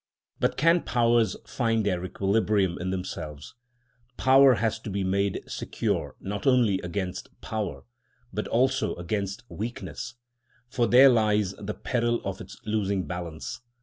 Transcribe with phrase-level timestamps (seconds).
[0.39, 3.53] But can powers find their equilibrium in themselves?
[4.17, 7.83] Power has to be made secure not only against power,
[8.33, 10.15] but also against weakness;
[10.67, 13.61] for there lies the peril of its losing balance.